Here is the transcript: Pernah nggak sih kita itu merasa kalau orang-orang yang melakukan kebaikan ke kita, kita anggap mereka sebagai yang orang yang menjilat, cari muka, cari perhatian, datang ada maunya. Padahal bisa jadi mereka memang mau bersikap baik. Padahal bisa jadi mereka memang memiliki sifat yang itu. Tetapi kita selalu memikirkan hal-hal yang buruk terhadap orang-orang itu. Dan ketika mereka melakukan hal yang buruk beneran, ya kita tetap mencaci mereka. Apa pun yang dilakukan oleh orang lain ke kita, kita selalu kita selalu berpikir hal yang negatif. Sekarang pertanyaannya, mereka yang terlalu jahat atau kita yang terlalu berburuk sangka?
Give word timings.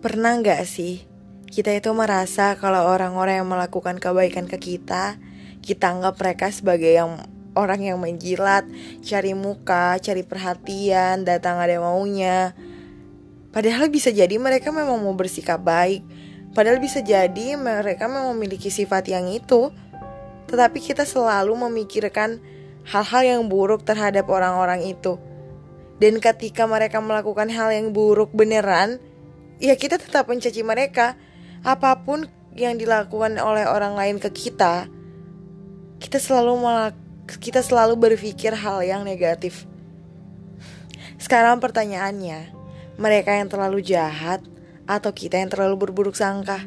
Pernah 0.00 0.40
nggak 0.40 0.64
sih 0.64 1.04
kita 1.50 1.74
itu 1.74 1.90
merasa 1.90 2.54
kalau 2.54 2.86
orang-orang 2.86 3.42
yang 3.42 3.50
melakukan 3.50 3.98
kebaikan 3.98 4.46
ke 4.46 4.56
kita, 4.56 5.18
kita 5.60 5.92
anggap 5.92 6.14
mereka 6.16 6.46
sebagai 6.54 6.94
yang 6.94 7.20
orang 7.58 7.82
yang 7.82 7.98
menjilat, 7.98 8.64
cari 9.02 9.34
muka, 9.34 9.98
cari 9.98 10.22
perhatian, 10.22 11.26
datang 11.26 11.58
ada 11.58 11.76
maunya. 11.82 12.54
Padahal 13.50 13.90
bisa 13.90 14.14
jadi 14.14 14.30
mereka 14.38 14.70
memang 14.70 15.02
mau 15.02 15.12
bersikap 15.12 15.58
baik. 15.58 16.06
Padahal 16.54 16.78
bisa 16.78 17.02
jadi 17.02 17.58
mereka 17.58 18.06
memang 18.06 18.30
memiliki 18.38 18.70
sifat 18.70 19.10
yang 19.10 19.26
itu. 19.26 19.74
Tetapi 20.46 20.78
kita 20.78 21.02
selalu 21.02 21.66
memikirkan 21.66 22.38
hal-hal 22.86 23.22
yang 23.26 23.42
buruk 23.50 23.82
terhadap 23.82 24.30
orang-orang 24.30 24.86
itu. 24.86 25.18
Dan 25.98 26.22
ketika 26.22 26.64
mereka 26.64 27.02
melakukan 27.02 27.50
hal 27.50 27.74
yang 27.74 27.90
buruk 27.90 28.30
beneran, 28.32 29.02
ya 29.60 29.76
kita 29.76 30.00
tetap 30.00 30.26
mencaci 30.26 30.64
mereka. 30.64 31.14
Apa 31.60 32.00
pun 32.00 32.24
yang 32.56 32.80
dilakukan 32.80 33.36
oleh 33.36 33.68
orang 33.68 33.92
lain 33.92 34.16
ke 34.16 34.32
kita, 34.32 34.88
kita 36.00 36.16
selalu 36.16 36.56
kita 37.38 37.60
selalu 37.60 37.94
berpikir 38.00 38.56
hal 38.56 38.80
yang 38.80 39.04
negatif. 39.04 39.68
Sekarang 41.20 41.60
pertanyaannya, 41.60 42.56
mereka 42.96 43.36
yang 43.36 43.52
terlalu 43.52 43.84
jahat 43.84 44.40
atau 44.88 45.12
kita 45.12 45.36
yang 45.36 45.52
terlalu 45.52 45.86
berburuk 45.86 46.16
sangka? 46.16 46.64